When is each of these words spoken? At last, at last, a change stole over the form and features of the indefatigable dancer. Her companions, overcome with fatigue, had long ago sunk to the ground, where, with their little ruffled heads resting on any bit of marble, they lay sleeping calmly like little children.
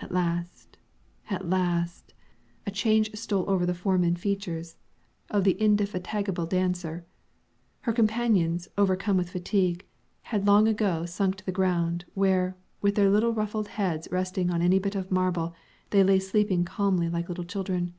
At 0.00 0.10
last, 0.10 0.78
at 1.28 1.50
last, 1.50 2.14
a 2.66 2.70
change 2.70 3.14
stole 3.14 3.44
over 3.46 3.66
the 3.66 3.74
form 3.74 4.04
and 4.04 4.18
features 4.18 4.78
of 5.28 5.44
the 5.44 5.52
indefatigable 5.60 6.46
dancer. 6.46 7.04
Her 7.82 7.92
companions, 7.92 8.68
overcome 8.78 9.18
with 9.18 9.28
fatigue, 9.28 9.84
had 10.22 10.46
long 10.46 10.66
ago 10.66 11.04
sunk 11.04 11.34
to 11.36 11.44
the 11.44 11.52
ground, 11.52 12.06
where, 12.14 12.56
with 12.80 12.94
their 12.94 13.10
little 13.10 13.34
ruffled 13.34 13.68
heads 13.68 14.08
resting 14.10 14.50
on 14.50 14.62
any 14.62 14.78
bit 14.78 14.94
of 14.94 15.10
marble, 15.12 15.54
they 15.90 16.02
lay 16.02 16.20
sleeping 16.20 16.64
calmly 16.64 17.10
like 17.10 17.28
little 17.28 17.44
children. 17.44 17.92